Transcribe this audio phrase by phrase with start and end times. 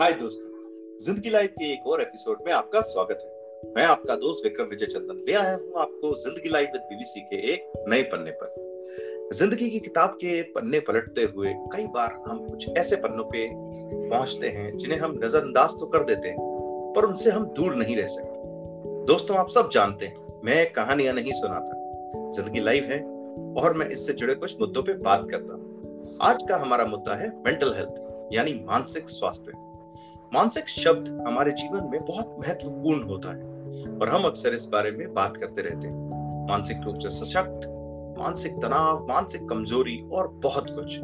[0.00, 4.44] हाय दोस्तों, ज़िंदगी लाइफ के एक और एपिसोड में आपका स्वागत है। मैं आपका दोस्त
[4.44, 8.30] विक्रम विजय चंदन ले आया हूँ आपको ज़िंदगी लाइफ विद बीबीसी के एक नए पन्ने
[8.30, 13.46] पर। ज़िंदगी की किताब के पन्ने पलटते हुए कई बार हम कुछ ऐसे पन्नों पे
[14.08, 16.36] पहुँचते हैं जिन्हें हम नजरअंदाज तो कर देते हैं,
[16.96, 21.32] पर उनसे हम दूर नहीं रह सकते। दोस्तों, आप सब जानते हैं, मैं कहानियाँ नहीं
[21.32, 23.02] सुनाता। ज़िंदगी लाइव है,
[23.62, 27.28] और मैं इससे जुड़े कुछ मुद्दों पे बात करता हूँ। आज का हमारा मुद्दा है
[27.46, 29.66] मेंटल हेल्थ, यानी मानसिक स्वास्थ्य।
[30.34, 33.42] मानसिक शब्द हमारे जीवन में बहुत महत्वपूर्ण होता है,
[33.98, 37.66] और हम अक्सर इस बारे में बात करते रहते हैं। मानसिक रूप से सशक्त,
[38.18, 41.00] मानसिक तनाव, मानसिक कमज़ोरी और बहुत कुछ।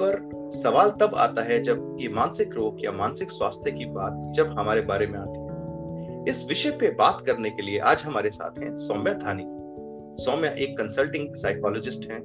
[0.00, 4.58] पर सवाल तब आता है जब ये मानसिक रोग या मानसिक स्वास्थ्य की बात जब
[4.58, 8.58] हमारे बारे में आती है। इस विषय पे बात करने के लिए आज हमारे साथ
[8.58, 9.44] हैं सौम्या थानी
[10.22, 12.20] सौम्या एक कंसल्टिंग साइकोलॉजिस्ट हैं,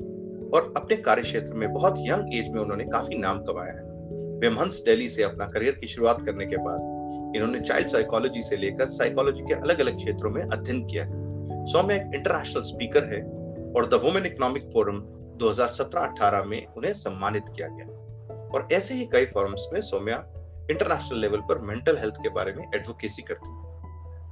[0.50, 4.84] और अपने कार्य क्षेत्र में बहुत यंग एज में उन्होंने काफ़ी नाम कमाया है। विमहंस
[4.86, 6.92] दिल्ली से अपना करियर की शुरुआत करने के बाद
[7.36, 11.12] इन्होंने चाइल्ड साइकोलॉजी से लेकर साइकोलॉजी के अलग अलग क्षेत्रों में अध्ययन किया है।
[11.66, 13.22] सौम्या एक इंटरनेशनल स्पीकर है
[13.73, 15.02] और द वुमेन इकोनॉमिक फोरम
[15.38, 17.86] 2017-18 में उन्हें सम्मानित किया गया।
[18.56, 20.18] और ऐसे ही कई फोरम्स में सौम्या
[20.72, 23.72] इंटरनेशनल लेवल पर मेंटल हेल्थ के बारे में एडवोकेसी करती है।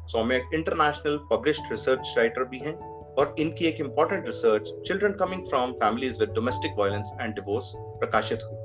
[0.08, 2.73] सौम्या एक इंटरनेशनल पब्लिश्ड रिसर्च राइटर भी हैं
[3.16, 8.39] और इनकी एक important research children coming from families with domestic violence and divorce प्रकाशित
[8.43, 8.58] हुई।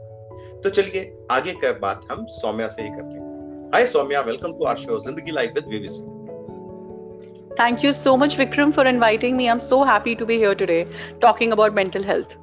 [0.64, 4.64] तो चलिए आगे का बात हम सौम्या से ही करते हैं। Hi Saumya welcome to
[4.64, 6.12] our show Zindagi life with V V Singh
[7.60, 10.54] thank you so much Vikram for inviting me I am so happy to be here
[10.54, 10.84] today
[11.22, 12.36] talking about mental health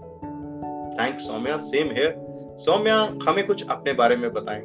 [0.99, 2.15] thanks Saumya same here
[2.59, 2.95] Saumya
[3.27, 4.61] हमें कुछ अपने बारे में बताएँ।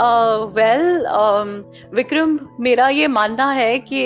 [0.00, 0.82] Well
[1.94, 4.02] Vikram, मेरा ये मानना है कि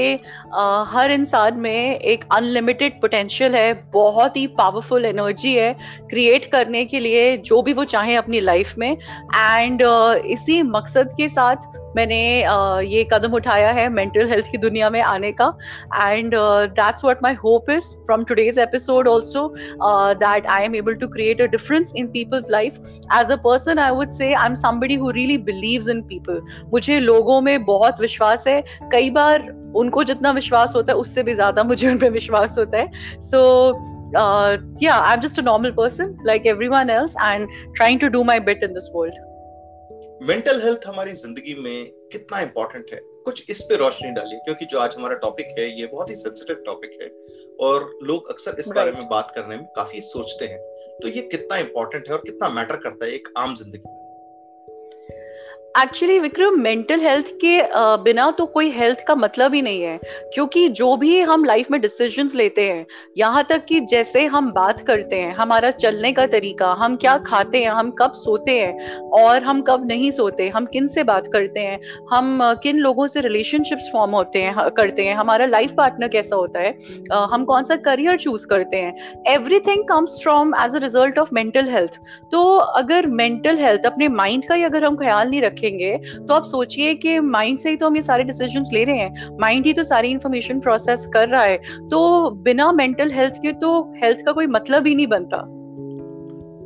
[0.89, 5.73] हर इंसान में एक अनलिमिटेड पोटेंशियल है, बहुत ही पावरफुल एनर्जी है
[6.11, 9.83] क्रिएट करने के लिए जो भी वो चाहे अपनी लाइफ में। एंड
[10.27, 11.57] इसी मकसद के साथ
[11.97, 12.21] मैंने
[12.87, 15.47] ये कदम उठाया है मेंटल हेल्थ की दुनिया में आने का।
[15.97, 19.47] And that's what my hope is from today's episode also
[20.21, 22.79] that I am able to create a difference in people's life
[23.21, 26.41] as a person I would say I am somebody who really believes in people
[26.73, 28.63] मुझे लोगों में बहुत विश्वास है।
[28.93, 32.79] कई बार उनको जितना विश्वास होता है, उससे भी ज़्यादा मुझे उन पर विश्वास होता
[32.79, 33.41] है। So
[34.83, 38.41] yeah I am just a normal person like everyone else and trying to do my
[38.41, 39.15] bit in this world
[40.24, 44.79] mental health हमारी ज़िंदगी में कितना इंपॉर्टेंट है। कुछ इस पे रोशनी डालिए क्योंकि जो
[44.79, 47.08] आज हमारा टॉपिक है ये बहुत ही सेंसिटिव टॉपिक है
[47.61, 48.77] और लोग अक्सर इस right.
[48.77, 50.58] बारे में बात करने में काफ़ी सोचते हैं।
[51.02, 54.04] तो ये कितना इंपॉर्टेंट है और कितना मैटर करता है एक आम ज़िंदगी में?
[55.74, 57.57] एक्चुअली विक्रम मेंटल हेल्थ के
[58.02, 59.98] बिना तो कोई हेल्थ का मतलब ही नहीं है।
[60.35, 62.85] क्योंकि जो भी हम लाइफ में डिसीजंस लेते हैं,
[63.18, 67.63] यहाँ तक कि जैसे हम बात करते हैं, हमारा चलने का तरीका, हम क्या खाते
[67.63, 71.61] हैं, हम कब सोते हैं और हम कब नहीं सोते, हम किन से बात करते
[71.61, 71.80] हैं,
[72.11, 76.61] हम किन लोगों से रिलेशनशिप्स फॉर्म होते हैं करते हैं, हमारा लाइफ पार्टनर कैसा होता
[76.61, 76.74] है
[77.33, 81.68] हम कौन सा करियर चूज़ करते हैं everything comes from as a result of mental
[81.70, 82.01] health
[82.33, 82.46] तो
[82.77, 86.45] अगर मेंटल हेल्थ अपने माइंड का ही अगर हम ख्याल नहीं रखें रखेंगे तो आप
[86.45, 89.73] सोचिए कि माइंड से ही तो हम ये सारे डिसीजंस ले रहे हैं। माइंड ही
[89.73, 91.57] तो सारी इंफॉर्मेशन प्रोसेस कर रहा है।
[91.89, 95.45] तो बिना मेंटल हेल्थ के तो हेल्थ का कोई मतलब ही नहीं बनता।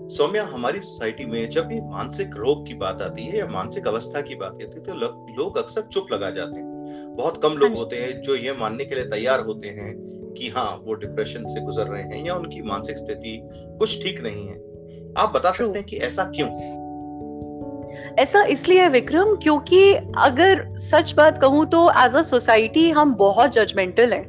[0.09, 4.21] सौम्या हमारी सोसाइटी में जब भी मानसिक रोग की बात आती है या मानसिक अवस्था
[4.21, 4.95] की बात आती है तो
[5.39, 8.85] लोग अक्सर चुप लगा जाते हैं। बहुत कम लोग हाँ होते हैं जो ये मानने
[8.85, 9.93] के लिए तैयार होते हैं
[10.39, 13.41] कि हाँ वो डिप्रेशन से गुजर रहे हैं या उनकी मानसिक स्थिति
[13.79, 14.55] कुछ ठीक नहीं है।
[15.19, 16.49] आप बता सकते हैं कि ऐसा क्यों?
[18.19, 23.53] ऐसा इसलिए है विक्रम, क्योंकि अगर सच बात कहूँ तो एज अ सोसाइटी हम बहुत
[23.53, 24.29] जजमेंटल हैं।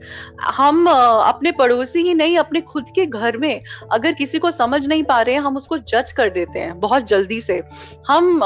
[0.52, 3.62] हम अपने पड़ोसी ही नहीं, अपने खुद के घर में
[3.92, 7.08] अगर किसी को समझ नहीं पा रहे हैं, हम उसको जज कर देते हैं, बहुत
[7.08, 7.62] जल्दी से।
[8.08, 8.42] हम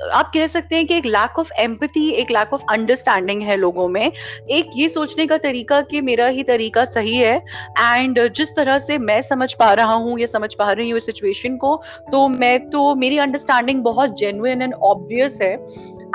[0.00, 3.88] आप कह सकते हैं कि एक लैक ऑफ़ एम्पति एक लैक ऑफ़ अंडरस्टैंडिंग है लोगों
[3.88, 4.12] में।
[4.50, 7.36] एक ये सोचने का तरीका कि मेरा ही तरीका सही है
[7.80, 11.56] एंड जिस तरह से मैं समझ पा रहा हूँ या समझ पा रही हूँ सिचुएशन
[11.56, 11.74] को
[12.12, 15.56] तो मैं तो मेरी अंडरस्टैंडिंग बहुत जेन्युन एंड ऑब्वियस है।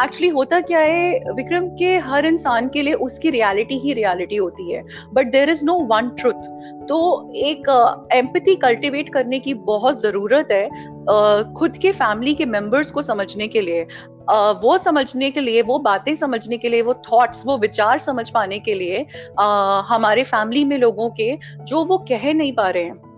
[0.01, 4.71] एक्चुअली होता क्या है विक्रम के हर इंसान के लिए उसकी रियलिटी ही रियलिटी होती
[4.71, 6.47] है। But there is no one truth
[6.87, 7.69] तो एक
[8.13, 13.01] एम्पथी uh, कल्टिवेट करने की बहुत ज़रूरत है uh, खुद के फैमिली के मेंबर्स को
[13.01, 17.45] समझने के लिए। uh, वो समझने के लिए वो बातें समझने के लिए वो थॉट्स
[17.45, 19.05] वो विचार समझ पाने के लिए
[19.41, 23.12] uh, हमारे फैमिली में लोगों के जो वो कह नहीं पा रहे हैं।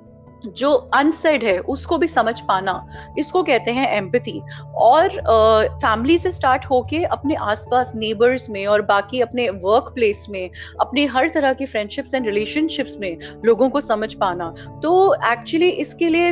[0.48, 2.74] जो अनसेड है, उसको भी समझ पाना।
[3.18, 4.42] इसको कहते हैं एम्पथी
[4.76, 5.08] और
[5.82, 10.50] फैमिली से स्टार्ट होके अपने आसपास नेबर्स में और बाकी अपने वर्क प्लेस में,
[10.82, 14.54] अपने हर तरह की फ्रेंडशिप्स एंड रिलेशनशिप्स में लोगों को समझ पाना।
[14.84, 16.32] तो एक्चुअली इसके लिए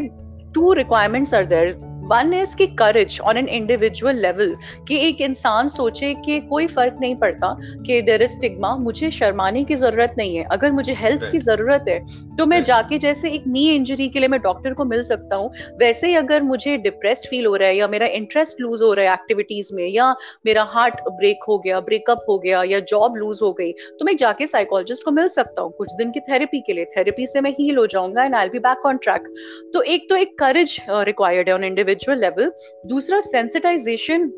[0.54, 1.72] two requirements are there
[2.06, 4.56] one is की courage on an individual level
[4.88, 7.56] कि एक इंसान सोचे कि कोई फ़र्क नहीं पड़ता
[7.86, 11.86] कि देर इज़ स्टिग्मा मुझे शर्माने की ज़रूरत नहीं है। अगर मुझे हेल्प की ज़रूरत
[11.90, 12.00] है
[12.38, 15.52] तो मैं जाके जैसे एक नी इंजरी के लिए मैं डॉक्टर को मिल सकता हूँ।
[15.80, 19.06] वैसे ही अगर मुझे डिप्रेस्ड फील हो रहा है या मेरा इंटरेस्ट लूज हो रहा
[19.06, 20.10] है एक्टिविटीज़ में या
[20.46, 24.16] मेरा हार्ट ब्रेक हो गया ब्रेकअप हो गया या जॉब लूज हो गई तो मैं
[24.18, 27.52] जाके साइकोलॉजिस्ट को मिल सकता हूँ कुछ दिन की थेरेपी के लिए। थेरेपी से मैं
[27.52, 29.34] हील हो जाऊँगा and I be back on track
[29.74, 32.52] तो एक तो एक करेज रिक्वायर्ड है ऑन इंडिविजुअल लेवल
[32.86, 34.32] दूसरा sensitization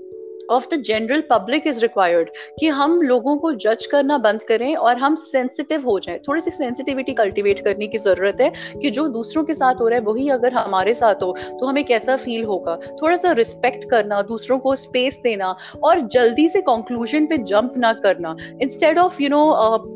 [0.51, 4.97] of the general public is required कि हम लोगों को जज करना बंद करें और
[4.97, 8.51] हम सेंसिटिव हो जाएँ। थोड़ी सी सेंसिटिविटी कल्टीवेट करने की ज़रूरत है
[8.81, 11.83] कि जो दूसरों के साथ हो रहा है वही अगर हमारे साथ हो तो हमें
[11.85, 12.75] कैसा फील होगा?
[13.01, 17.93] थोड़ा सा रिस्पेक्ट करना दूसरों को स्पेस देना और जल्दी से कंक्लूजन पे जंप ना
[18.03, 19.43] करना। Instead of you know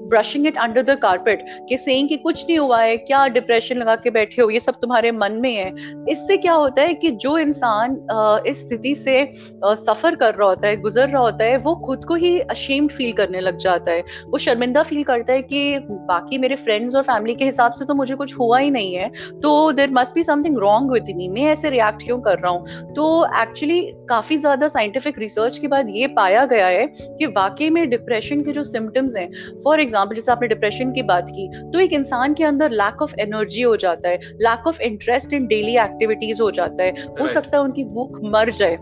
[0.09, 3.95] brushing it under the carpet कि सेइंग कि कुछ नहीं हुआ है क्या डिप्रेशन लगा
[3.95, 5.69] के बैठे हो ये सब तुम्हारे मन में है।
[6.11, 9.29] इससे क्या होता है कि जो इंसान uh, इस स्थिति से
[9.65, 13.11] सफ़र कर रहा होता है गुजर रहा होता है वो खुद को ही अशेम्ड फील
[13.13, 17.35] करने लग जाता है। वो शर्मिंदा फील करता है कि बाकी मेरे फ्रेंड्स और फैमिली
[17.35, 19.09] के हिसाब से तो मुझे कुछ हुआ ही नहीं है
[19.41, 22.65] तो there must be something wrong with me मैं ऐसे रिएक्ट क्यों कर रहा हूँ?
[22.93, 27.89] तो एक्चुअली काफ़ी ज़्यादा साइंटिफिक रिसर्च के बाद ये पाया गया है कि वाकई में
[27.89, 29.29] डिप्रेशन के जो सिम्टम्स हैं
[29.63, 33.15] फॉर एग्ज़ाम्पल जैसे आपने डिप्रेशन की बात की तो एक इंसान के अंदर लैक ऑफ़
[33.19, 37.57] एनर्जी हो जाता है lack of interest in daily activities हो जाता है हो सकता
[37.57, 38.77] है उनकी भूख मर जाए।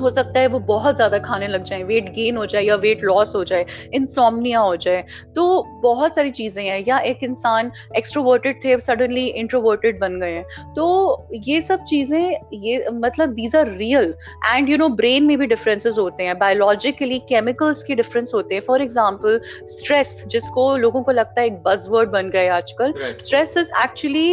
[0.00, 3.04] हो सकता है वो बहुत ज़्यादा खाने लग जाए वेट गेन हो जाए या वेट
[3.04, 5.04] लॉस हो जाए इंसोमनिया हो जाए।
[5.36, 5.44] तो
[5.82, 11.28] बहुत सारी चीज़ें हैं या एक इंसान एक्सट्रोवर्टेड थे सडनली इंट्रोवर्टेड बन गए हैं। तो
[11.44, 14.14] ये सब चीज़ें ये मतलब these are real
[14.46, 18.62] and you know brain में भी डिफरेंसेस होते हैं। बायोलॉजिकली केमिकल्स की डिफरेंस होते हैं।
[18.62, 23.70] फॉर एग्ज़ाम्पल स्ट्रेस जिसको लोगों को लगता है एक बजवर्ड बन गए आजकल stress is
[23.82, 24.28] actually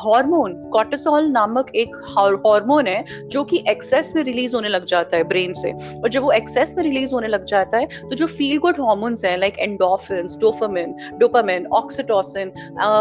[0.00, 5.24] hormone cortisol नामक एक हार्मोन है जो कि एक्सेस में रिलीज़ होने लग जाता है
[5.24, 8.58] ब्रेन से। और जब वो एक्सेस में रिलीज़ होने लग जाता है तो जो फील
[8.58, 12.52] गुड हॉर्मोन्स हैं like endorphin dopamine dopamine oxytocin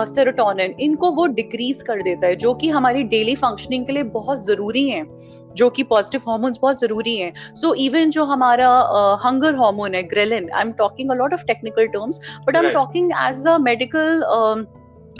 [0.10, 4.46] serotonin इनको वो डिक्रीज कर देता है जो कि हमारी डेली फंक्शनिंग के लिए बहुत
[4.46, 5.06] ज़रूरी है
[5.56, 8.70] जो कि पॉजिटिव हॉर्मोन्स बहुत ज़रूरी हैं। सो so, इवन जो हमारा
[9.24, 12.66] हंगर uh, हार्मोन है ghrelin I am talking a lot of technical terms but I
[12.66, 14.22] am talking as a medical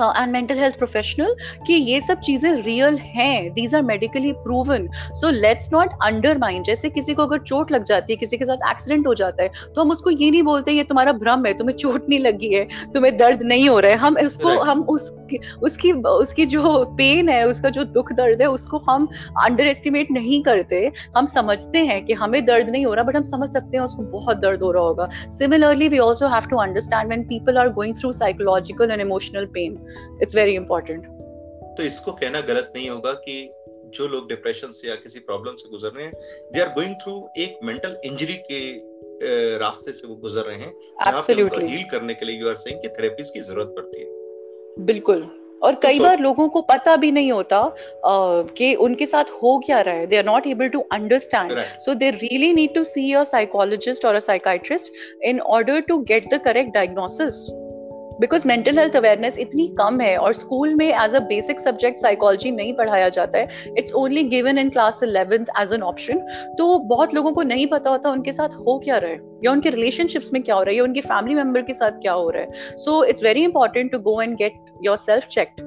[0.02, 1.36] and mental health professional
[1.68, 6.90] कि ये सब चीज़ें रियल हैं these are medically proven so let's not undermine जैसे
[6.90, 9.82] किसी को अगर चोट लग जाती है किसी के साथ एक्सीडेंट हो जाता है तो
[9.82, 13.16] हम उसको ये नहीं बोलते ये तुम्हारा भ्रम है तुम्हें चोट नहीं लगी है तुम्हें
[13.18, 14.68] दर्द नहीं हो रहा है। हम उसको right.
[14.68, 15.12] हम उस
[15.64, 19.08] उसकी उसकी जो पेन है उसका जो दुख दर्द है उसको हम
[19.44, 23.24] अंडर एस्टिमेट नहीं करते। हम समझते हैं कि हमें दर्द नहीं हो रहा बट हम
[23.24, 27.08] समझ सकते हैं उसको बहुत दर्द हो रहा होगा। Similarly we also have to understand
[27.08, 29.78] when people are going through psychological and emotional pain
[30.22, 31.08] it's very important
[31.78, 33.36] तो इसको कहना गलत नहीं होगा कि
[33.96, 36.14] जो लोग डिप्रेशन से या किसी प्रॉब्लम से गुजर रहे हैं
[36.54, 38.62] दे आर गोइंग थ्रू एक मेंटल इंजरी के
[39.58, 40.72] रास्ते से वो गुजर रहे हैं
[41.06, 44.86] जहाँ पे हील करने के लिए यू आर सेइंग कि थेरेपीज की ज़रूरत पड़ती है।
[44.86, 45.28] बिल्कुल।
[45.64, 49.58] और कई so, बार लोगों को पता भी नहीं होता uh, कि उनके साथ हो
[49.66, 53.14] क्या रहा है। They are not able to understand so they really need to see
[53.14, 54.92] a psychologist और a psychiatrist
[55.24, 57.46] in order to get the correct diagnosis
[58.20, 62.52] because mental health awareness इतनी कम है और स्कूल में as a basic subject psychology
[62.52, 66.20] नहीं पढ़ाया जाता है it's only given in class eleventh as an option
[66.58, 69.70] तो बहुत लोगों को नहीं पता होता उनके साथ हो क्या रहा है या उनके
[69.70, 72.44] रिलेशनशिप्स में क्या हो रहा है या उनके फैमिली मेंबर के साथ क्या हो रहा
[72.44, 72.78] है.
[72.78, 74.54] So it's very important to go and get
[74.98, 75.62] yourself checked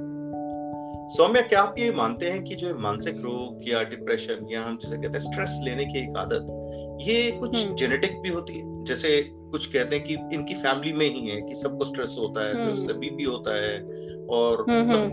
[1.08, 4.96] Saumya क्या आप ये मानते हैं कि जो मानसिक रोग या डिप्रेशन या हम जिसे
[4.96, 6.46] कहते हैं स्ट्रेस लेने की एक आदत
[7.08, 8.84] ये कुछ जेनेटिक हम्म। भी होती है?
[8.84, 9.10] जैसे
[9.52, 12.72] कुछ कहते हैं कि इनकी फैमिली में ही है कि सबको स्ट्रेस होता है फिर
[12.72, 13.78] उससे बीपी होता है
[14.30, 14.64] और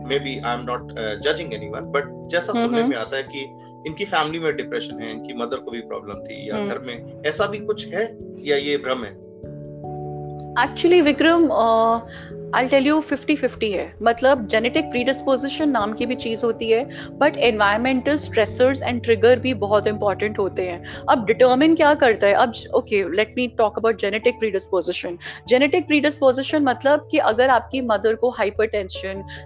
[0.20, 0.92] maybe I am not
[1.24, 3.48] judging anyone but जैसा सुनने में आता है कि
[3.88, 7.48] इनकी फैमिली में डिप्रेशन है इनकी मदर को भी प्रॉब्लम थी या घर में ऐसा
[7.48, 8.06] भी कुछ है
[8.44, 9.12] या ये भ्रम है?
[10.64, 11.48] Actually Vikram
[12.56, 16.84] I tell you fifty fifty है। मतलब जेनेटिक प्रीडिस्पोजिशन नाम की भी चीज़ होती है
[17.20, 22.34] but environmental stressors and trigger भी बहुत इंपॉर्टेंट होते हैं। अब डिटर्मिन क्या करता है?
[22.36, 25.18] अब okay let me talk about genetic predisposition
[25.50, 28.68] genetic predisposition मतलब कि अगर आपकी मदर को हाइपर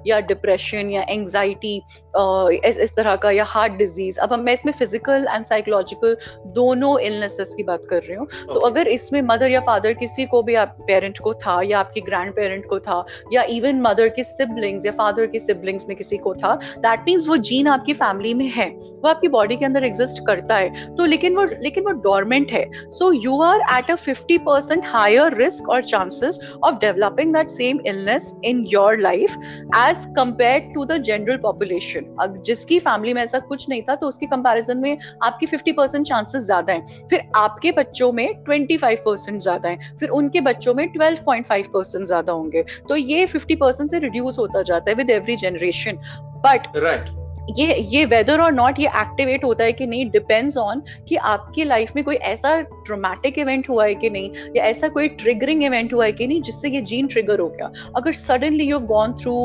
[0.08, 5.28] या डिप्रेशन या एंगजाइटी इस, इस तरह का या हार्ट डिज़ीज़ अब मैं इसमें फ़िज़िकल
[5.30, 6.18] एंड साइकोलॉजिकल
[6.54, 8.54] दोनों इलनेसेस की बात कर रही हूँ। तो okay.
[8.54, 12.02] तो अगर इसमें मदर या फादर किसी को भी आप पेरेंट को था या आपकी
[12.02, 15.96] ग्रैंड पेरेंट को था था, या इवन मदर के सिबलिंग्स या फादर के सिबलिंग्स में
[15.98, 19.66] किसी को था दैट मीन्स वो जीन आपकी फैमिली में है, वो आपकी बॉडी के
[19.66, 23.92] अंदर एग्जिस्ट करता है। तो लेकिन वो लेकिन वो डोरमेंट है। So you are at
[23.92, 29.38] a fifty percent higher risk और chances of developing that same illness in your life
[29.78, 34.26] as compare to the general population जिसकी फैमिली में ऐसा कुछ नहीं था तो उसके
[34.28, 39.42] कंपेरिजन में आपकी फिफ्टी परसेंट चांसेस ज़्यादा है। फिर आपके बच्चों में ट्वेंटी फाइव परसेंट
[39.42, 43.56] ज़्यादा है। फिर उनके बच्चों में ट्वेल्व पॉइंट फाइव परसेंट ज़्यादा होंगे। तो ये फिफ्टी
[43.56, 45.98] परसेंट से रिड्यूस होता जाता है with every generation
[46.46, 50.82] but right ये ये वेदर और नॉट ये एक्टिवेट होता है कि नहीं डिपेंड्स ऑन
[51.10, 55.08] कि आपकी लाइफ में कोई ऐसा ट्रोमैटिक इवेंट हुआ है कि नहीं, या ऐसा कोई
[55.22, 58.80] ट्रिगरिंग इवेंट हुआ है कि नहीं, जिससे ये जीन ट्रिगर हो गया। अगर suddenly you
[58.92, 59.36] gone through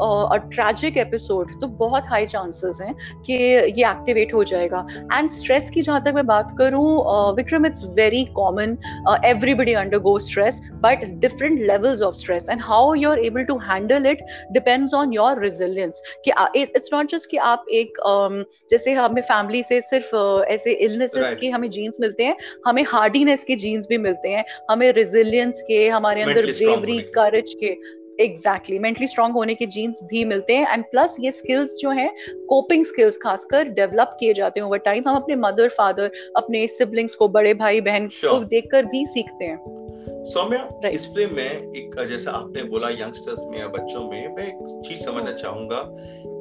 [0.00, 2.94] a tragic episode तो बहुत हाई चांसेस हैं
[3.26, 6.86] कि ये एक्टिवेट हो जाएगा। एंड स्ट्रेस की जहाँ तक मैं बात करूँ
[7.36, 8.76] Vikram it's very common
[9.24, 9.72] everybody
[10.08, 14.24] undergo stress but different levels of stress and how you are able to handle it
[14.52, 17.98] depends on your resilience कि इट्स नॉट जस्ट कि आप एक
[18.70, 20.14] जैसे हमें फैमिली से सिर्फ़
[20.48, 21.40] ऐसे इलनेसेस right.
[21.40, 22.36] के हमें जीन्स मिलते हैं
[22.66, 27.76] हमें हार्डीनेस के जीन्स भी मिलते हैं हमें रेजिलियंस के हमारे अंदर ब्रेवरी करेज के
[28.20, 32.10] एग्जैक्टली मेंटली स्ट्रांग होने के जीन्स भी मिलते हैं एंड प्लस ये स्किल्स जो हैं
[32.48, 37.14] कोपिंग स्किल्स खासकर डेवलप किए जाते हैं ओवर टाइम हम अपने मदर फादर अपने सिबलिंग्स
[37.14, 38.30] को बड़े भाई बहन sure.
[38.30, 43.66] को देखकर भी सीखते हैं सौम्या इसलिए मैं एक जैसा आपने बोला यंगस्टर्स में या
[43.66, 45.40] बच्चों में मैं एक चीज़ समझना hmm.
[45.40, 45.82] चाहूँगा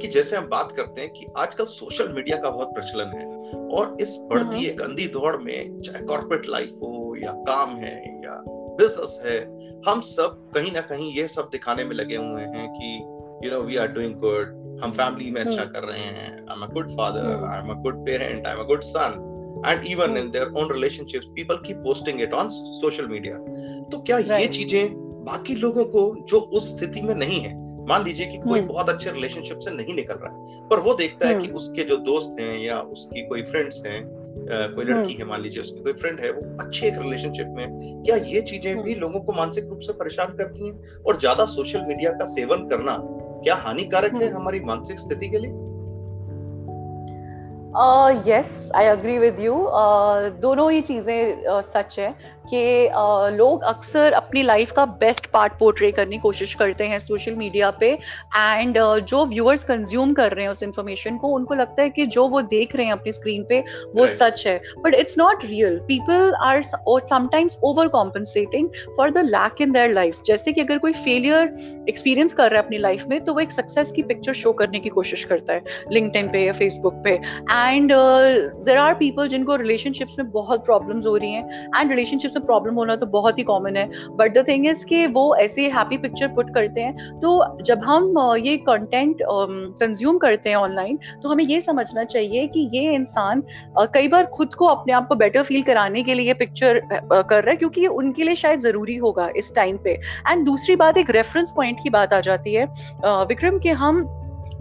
[0.01, 3.25] कि जैसे हम बात करते हैं कि आजकल सोशल मीडिया का बहुत प्रचलन है
[3.69, 4.69] और इस बढ़ती hmm.
[4.69, 9.39] एक अंधी दौड़ में चाहे कॉर्पोरेट लाइफ हो या काम है या बिज़नेस है
[9.87, 12.95] हम सब कहीं ना कहीं ये सब दिखाने में लगे हुए हैं कि
[13.45, 15.73] you know we are doing good हम फैमिली में अच्छा hmm.
[15.73, 18.59] कर रहे हैं I am a good father I am a good parent I am
[18.59, 19.32] a good son
[19.67, 23.37] and even in their own relationships people keep posting it on social media
[23.91, 24.39] तो क्या right.
[24.39, 24.93] ये चीज़ें
[25.25, 28.67] बाकी लोगों को जो उस स्थिति में नहीं है मान लीजिए कि कोई hmm.
[28.67, 31.57] बहुत अच्छे रिलेशनशिप से नहीं निकल रहा है पर वो देखता है कि hmm.
[31.57, 34.01] उसके जो दोस्त हैं या उसकी कोई फ्रेंड्स हैं
[34.49, 38.03] कोई लड़की हम्म। है मान लीजिए उसकी कोई फ्रेंड है वो अच्छे एक रिलेशनशिप में
[38.05, 41.85] क्या ये चीज़ें भी। लोगों को मानसिक रूप से परेशान करती हैं और ज़्यादा सोशल
[41.87, 42.97] मीडिया का सेवन करना
[43.43, 45.51] क्या हानिकारक है। हमारी मानसिक स्थिति के लिए
[48.27, 49.53] yes I agree with you
[50.41, 52.15] दोनों ही चीज़ें uh, सच है।
[52.49, 52.89] कि
[53.37, 57.71] लोग अक्सर अपनी लाइफ का बेस्ट पार्ट पोर्ट्रे करने की कोशिश करते हैं सोशल मीडिया
[57.71, 57.87] पे
[58.35, 62.27] एंड जो व्यूअर्स कंज्यूम कर रहे हैं उस इंफॉर्मेशन को उनको लगता है कि जो
[62.27, 64.17] वो देख रहे हैं अपनी स्क्रीन पे वो right.
[64.19, 67.57] सच है। But it's not real people are sometimes
[67.87, 72.59] overcompensating for the lack in their life जैसे कि अगर कोई फेलियर एक्सपीरियंस कर रहा
[72.59, 75.53] है अपनी लाइफ में तो वो एक सक्सेस की पिक्चर शो करने की कोशिश करता
[75.53, 77.09] है लिंकड पे या फेसबुक पे।
[77.53, 77.91] एंड
[78.65, 82.75] देर आर पीपल जिनको रिलेशनशिप्स में बहुत प्रॉब्लम्स हो रही हैं एंड रिलेशनशिप से प्रॉब्लम
[82.75, 86.27] होना तो बहुत ही कॉमन है। बट द थिंग इज़ कि वो ऐसे हैप्पी पिक्चर
[86.29, 89.23] पुट करते हैं। तो जब हम ये कंटेंट
[89.79, 93.43] कंज्यूम करते हैं ऑनलाइन तो हमें ये समझना चाहिए कि ये इंसान
[93.93, 97.43] कई बार खुद को अपने आप को बेटर फील कराने के लिए ये पिक्चर कर
[97.43, 99.91] रहा है क्योंकि ये उनके लिए शायद ज़रूरी होगा इस टाइम पे।
[100.29, 102.65] एंड दूसरी बात, एक रेफरेंस पॉइंट की बात आ जाती है।
[103.27, 104.03] विक्रम के हम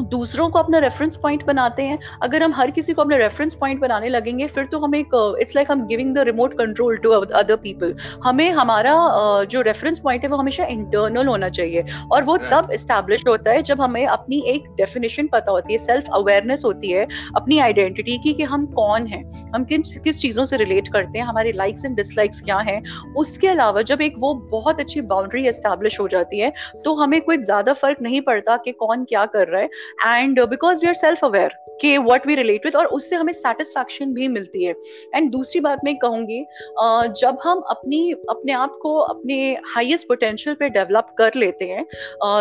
[0.00, 3.80] दूसरों को अपना रेफरेंस पॉइंट बनाते हैं। अगर हम हर किसी को अपना रेफरेंस पॉइंट
[3.80, 7.56] बनाने लगेंगे फिर तो हम एक इट्स लाइक हम giving the remote control to other
[7.56, 7.94] people
[8.24, 12.70] हमें हमारा uh, जो रेफरेंस पॉइंट है वो हमेशा इंटरनल होना चाहिए। और वो तब
[12.72, 17.06] इस्टेब्लिश होता है जब हमें अपनी एक डेफिनेशन पता होती है सेल्फ अवेयरनेस होती है
[17.36, 19.22] अपनी आइडेंटिटी की कि हम कौन हैं।
[19.54, 22.82] हम किन किस चीज़ों से रिलेट करते हैं हमारे लाइक्स एंड डिसलाइक्स क्या हैं।
[23.16, 26.52] उसके अलावा जब एक वो बहुत अच्छी बाउंड्री एस्टेब्लिश हो जाती है
[26.84, 29.68] तो हमें कोई ज़्यादा फ़र्क नहीं पड़ता कि कौन क्या कर रहा है।
[30.06, 34.12] And because we are self aware कि व्हाट वी रिलेट विथ और उससे हमें सेटिस्फैक्शन
[34.14, 34.74] भी मिलती है।
[35.14, 36.40] एंड दूसरी बात मैं कहूँगी
[37.20, 39.36] जब हम अपनी अपने आप को अपने
[39.74, 41.86] हाईएस्ट पोटेंशियल पे डेवलप कर लेते हैं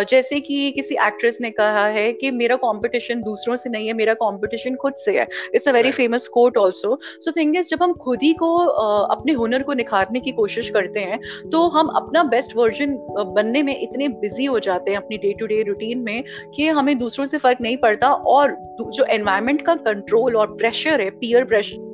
[0.10, 4.13] जैसे कि किसी एक्ट्रेस ने कहा है कि मेरा कंपटीशन दूसरों से नहीं है मेरा
[4.13, 7.93] कंपटीशन खुद से है। It's a very famous quote also so thing is जब हम
[7.93, 11.19] खुद ही को अपने हुनर को निखारने की कोशिश करते हैं
[11.50, 12.95] तो हम अपना बेस्ट वर्जन
[13.36, 16.24] बनने में इतने बिज़ी हो जाते हैं अपनी डे टू डे रूटीन में
[16.55, 21.10] कि हमें दूसरों से फ़र्क नहीं पड़ता और जो एनवायरमेंट का कंट्रोल और प्रेशर है
[21.10, 21.90] पीयर प्रेशर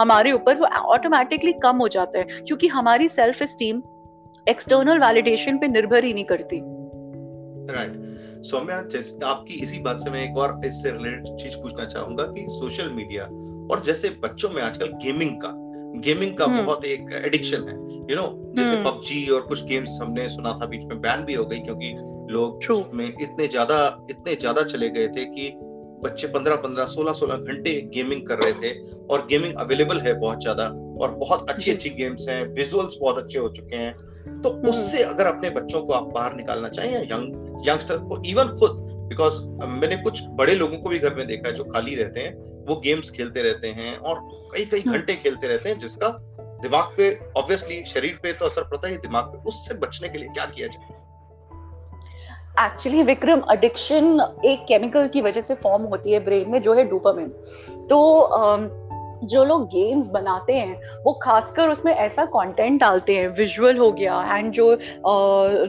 [0.00, 3.82] हमारे ऊपर वो ऑटोमेटिकली कम हो जाता है क्योंकि हमारी सेल्फ स्टीम
[4.46, 6.60] एक्सटर्नल वैलिडेशन पे निर्भर ही नहीं करती।
[7.72, 7.92] राइट
[8.44, 12.46] सौम्या जैसे आपकी इसी बात से मैं एक और इससे रिलेटेड चीज़ पूछना चाहूँगा कि
[12.48, 13.24] सोशल मीडिया
[13.72, 15.52] और जैसे बच्चों में आजकल गेमिंग का
[16.00, 16.60] गेमिंग का hmm.
[16.60, 17.76] बहुत एक एडिक्शन है।
[18.10, 18.26] यू नो
[18.56, 19.34] जैसे पबजी hmm.
[19.34, 21.92] और कुछ गेम्स हमने सुना था बीच में बैन भी हो गई क्योंकि
[22.32, 23.76] लोग उसमें इतने ज़्यादा
[24.10, 25.52] इतने ज़्यादा चले गए थे कि
[26.04, 28.72] बच्चे पंद्रह पंद्रह सोलह सोलह घंटे गेमिंग कर रहे थे
[29.06, 30.66] और गेमिंग अवेलेबल है बहुत ज़्यादा
[31.00, 35.26] और बहुत अच्छी अच्छी गेम्स हैं विजुअल्स बहुत अच्छे हो चुके हैं तो उससे अगर
[35.26, 39.96] अपने बच्चों को आप बाहर निकालना चाहें या यंग यंगस्टर को इवन खुद बिकॉज़ मैंने
[39.96, 42.34] कुछ बड़े लोगों को भी घर में देखा है जो खाली रहते हैं
[42.66, 44.20] वो गेम्स खेलते रहते हैं और
[44.52, 46.08] कई कई हम्म। घंटे खेलते रहते हैं जिसका
[46.62, 50.28] दिमाग पे ऑब्वियसली शरीर पे तो असर पड़ता है दिमाग पे। उससे बचने के लिए
[50.28, 50.98] क्या किया जाए?
[52.66, 56.84] एक्चुअली विक्रम अडिक्शन एक केमिकल की वजह से फॉर्म होती है ब्रेन में जो है
[56.84, 57.28] डोपामिन
[57.90, 57.98] तो
[58.38, 58.79] um,
[59.24, 64.20] जो लोग गेम्स बनाते हैं वो खासकर उसमें ऐसा कंटेंट डालते हैं विजुअल हो गया
[64.36, 64.74] एंड जो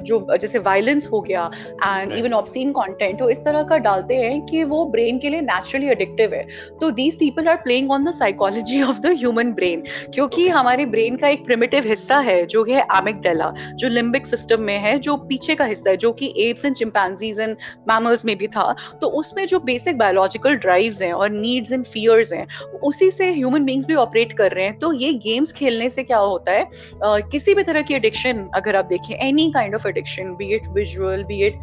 [0.02, 1.50] जो जैसे वायलेंस हो गया
[1.84, 5.42] एंड इवन ऑब्सीन कंटेंट तो इस तरह का डालते हैं कि वो ब्रेन के लिए
[5.42, 6.46] नेचुरली एडिक्टिव है।
[6.82, 10.48] तो these people are playing on the psychology of the human brain क्योंकि.
[10.52, 14.98] हमारे ब्रेन का एक प्रिमिटिव हिस्सा है जो है एमिकडेला जो लिम्बिक सिस्टम में है
[15.00, 17.56] जो पीछे का हिस्सा है जो कि apes and chimpanzees and
[17.90, 22.34] mammals में भी था। तो उसमें जो बेसिक बायोलॉजिकल ड्राइव्स हैं और नीड्स एंड फियर्स
[22.34, 22.48] हैं
[22.84, 26.18] उसी से ह्यूमन बींग्स भी ऑपरेट कर रहे हैं तो ये गेम्स खेलने से क्या
[26.18, 26.68] होता है?
[26.68, 30.68] uh, किसी भी तरह की एडिक्शन अगर आप देखें any kind of addiction be it
[30.68, 31.60] visual be it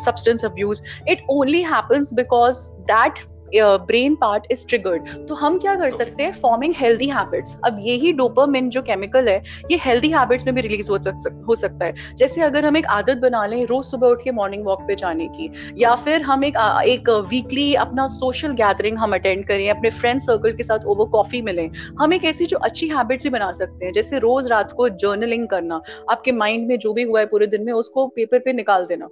[0.00, 3.18] substance abuse it only happens because that
[3.54, 6.32] brain part is triggered तो हम क्या कर सकते हैं?
[6.32, 9.36] फॉर्मिंग हेल्दी हैबिट्स अब यही डोपामिन जो केमिकल है
[9.70, 12.86] ये हेल्दी हैबिट्स में भी रिलीज़ हो, सक, हो सकता है। जैसे अगर हम एक
[12.88, 16.44] आदत बना लें रोज सुबह उठ के मॉर्निंग वॉक पे जाने की या फिर हम
[16.44, 16.56] एक
[16.86, 21.42] एक वीकली अपना सोशल गैदरिंग हम अटेंड करें अपने फ्रेंड सर्कल के साथ ओवर कॉफ़ी
[21.42, 21.68] मिलें
[22.00, 25.48] हम एक ऐसी जो अच्छी हैबिट्स भी बना सकते हैं जैसे रोज रात को जर्नलिंग
[25.48, 25.80] करना
[26.10, 29.08] आपके माइंड में जो भी हुआ है पूरे दिन में उसको पेपर पे निकाल देना।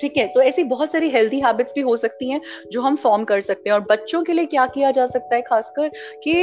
[0.00, 2.40] ठीक है तो ऐसी बहुत सारी हेल्दी हैबिट्स भी हो सकती हैं
[2.72, 5.42] जो हम फॉर्म कर सकते हैं। और बच्चों के लिए क्या किया जा सकता है
[5.42, 5.88] खासकर
[6.24, 6.34] कि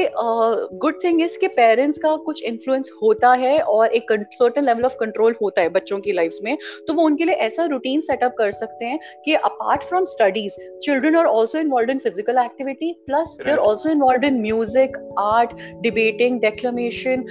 [0.78, 4.96] गुड थिंग इज़ के पेरेंट्स का कुछ इन्फ्लुएंस होता है और एक सर्टन लेवल ऑफ़
[5.00, 8.52] कंट्रोल होता है बच्चों की लाइफ में तो वो उनके लिए ऐसा रूटीन सेटअप कर
[8.54, 13.52] सकते हैं कि apart from studies children are also involve in physical activity plus they
[13.52, 17.26] are also involve in music art debating declamation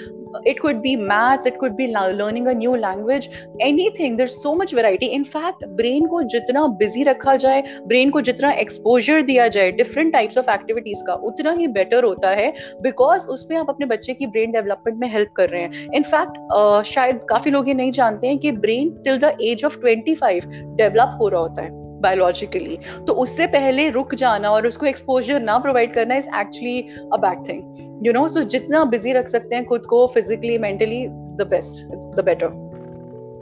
[0.45, 3.29] it could be maths it could be learning a new language
[3.61, 8.21] anything there's so much variety in fact brain को जितना busy रखा जाए brain को
[8.21, 12.53] जितना exposure दिया जाए different types of activities का उतना ही better होता है
[12.87, 16.41] because उसमें आप अपने बच्चे की brain development में help कर रहे हैं in fact
[16.59, 20.47] uh, शायद काफ़ी लोग ये नहीं जानते हैं कि brain till the age of 25
[20.81, 25.59] develop हो रहा होता है बायोलॉजिकली तो उससे पहले रुक जाना और उसको एक्सपोजर ना
[25.59, 26.81] प्रोवाइड करना is actually
[27.13, 31.07] a bad thing you know so जितना बिज़ी रख सकते हैं खुद को physically mentally
[31.09, 31.85] the best
[32.17, 32.67] the better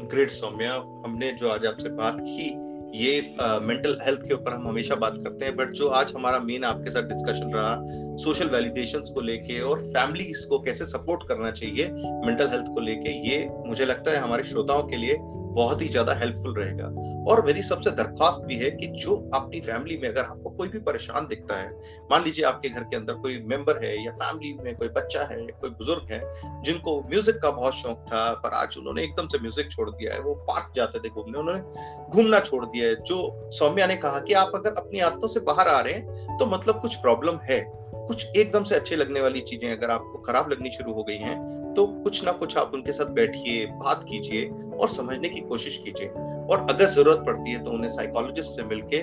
[0.04, 2.64] great Saumya हमने जो आज आपसे बात की,
[2.94, 6.64] ये मेंटल हेल्थ के ऊपर हम हमेशा बात करते हैं बट जो आज हमारा मेन
[6.64, 7.84] आपके साथ डिस्कशन रहा
[8.16, 11.88] सोशल वैलिडेशंस को लेके और फैमिली को कैसे सपोर्ट करना चाहिए
[12.26, 15.16] मेंटल हेल्थ को लेके, ये मुझे लगता है हमारे श्रोताओं के लिए
[15.54, 16.86] बहुत ही ज़्यादा हेल्पफुल रहेगा।
[17.30, 20.78] और मेरी सबसे दरख्वास्त भी है कि जो अपनी फैमिली में अगर आपको कोई भी
[20.80, 21.68] परेशान दिखता है,
[22.10, 25.36] मान लीजिए आपके घर के अंदर कोई मेंबर है या फैमिली में कोई बच्चा है,
[25.36, 26.20] कोई बुज़ुर्ग है,
[26.62, 30.20] जिनको म्यूज़िक का बहुत शौक था, पर आज उन्होंने एकदम से म्यूज़िक छोड़ दिया है,
[30.20, 34.34] वो पार्क जाते थे घूमने, उन्होंने घूमना छोड़ दिया है, जो सौम्या ने कहा कि
[34.34, 37.60] आप अगर अपनी आदतों से बाहर आ रहे हैं तो मतलब कुछ प्रॉब्लम है।
[38.06, 41.36] कुछ एकदम से अच्छे लगने वाली चीज़ें अगर आपको खराब लगनी शुरू हो गई हैं
[41.74, 46.08] तो कुछ ना कुछ आप उनके साथ बैठिए, बात कीजिए और समझने की कोशिश कीजिए।
[46.08, 49.00] और अगर ज़रूरत पड़ती है तो उन्हें साइकोलॉजिस्ट से मिलके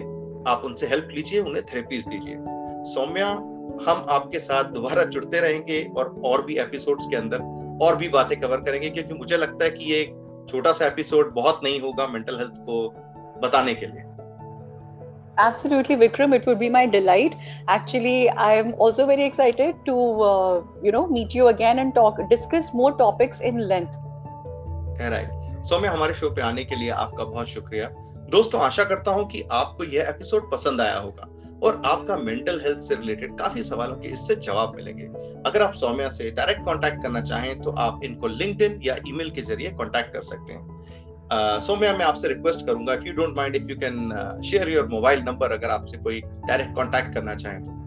[0.52, 2.36] आप उनसे हेल्प लीजिए, उन्हें थेरेपीज दीजिए।
[2.86, 3.28] सौम्या,
[3.82, 7.42] हम आपके साथ दोबारा जुड़ते रहेंगे और और भी एपिसोड्स के अंदर
[7.86, 10.04] और भी बातें कवर करेंगे, क्योंकि मुझे लगता है कि ये
[10.50, 12.88] छोटा सा एपिसोड बहुत नहीं होगा मेंटल हेल्थ को
[13.42, 14.04] बताने के लिए।
[15.48, 17.36] Absolutely vikram it would be my delight.
[17.68, 19.98] Actually i am also very excited to
[20.30, 24.02] uh, you know meet you again and talk discuss more topics in length.
[25.14, 25.38] Right
[25.70, 27.88] सौम्य हमारे show पे आने के लिए आपका बहुत शुक्रिया।
[28.32, 31.28] दोस्तों आशा करता हूँ कि आपको यह एपिसोड पसंद आया होगा
[31.64, 35.06] और आपका मेंटल हेल्थ से रिलेटेड काफ़ी सवालों के इससे जवाब मिलेंगे।
[35.50, 39.42] अगर आप सौम्या से डायरेक्ट कांटेक्ट करना चाहें तो आप इनको लिंक्डइन या ईमेल के
[39.42, 43.64] ज़रिए कांटेक्ट कर सकते हैं। सौम्या मैं आपसे रिक्वेस्ट करूँगा if you don't mind if
[43.64, 47.82] you can share your mobile number अगर आपसे कोई डायरेक्ट कांटेक्ट करना चाहें तो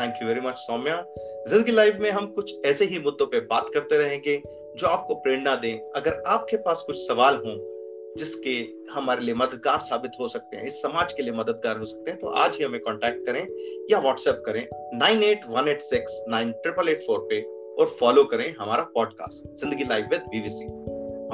[0.00, 1.04] Thank you very much Soumya
[1.48, 4.42] ज़िंदगी लाइफ में हम कुछ ऐसे ही मुद्दों पे बात करते रहेंगे
[4.78, 7.71] जो आपको प्रेरणा दें अगर आपके पास कुछ सवाल हों
[8.18, 8.52] जिसके
[8.92, 12.20] हमारे लिए मददगार साबित हो सकते हैं, इस समाज के लिए मददगार हो सकते हैं
[12.20, 13.46] तो आज ही हमें कांटेक्ट करें
[13.90, 14.66] या व्हाट्सएप करें
[14.98, 17.40] nine eight one eight six nine triple eight four पे
[17.80, 20.66] और फॉलो करें हमारा podcast Zindagi live with BBC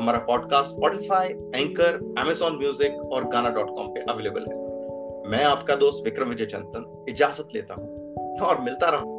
[0.01, 4.67] हमारा podcast Spotify Anchor Amazon music और गाना डॉट कॉम पे अवेलेबल है।
[5.31, 9.18] मैं आपका दोस्त विक्रम विजय चंदन इजाज़त लेता हूँ और मिलता रहूँ।